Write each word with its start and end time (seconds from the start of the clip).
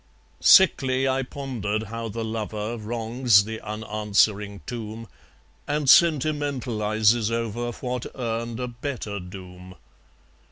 Sickly 0.39 1.07
I 1.07 1.21
pondered 1.21 1.83
how 1.83 2.07
the 2.09 2.25
lover 2.25 2.75
Wrongs 2.75 3.43
the 3.43 3.61
unanswering 3.63 4.61
tomb, 4.65 5.07
And 5.67 5.85
sentimentalizes 5.85 7.29
over 7.29 7.71
What 7.73 8.07
earned 8.15 8.59
a 8.59 8.67
better 8.67 9.19
doom. 9.19 9.75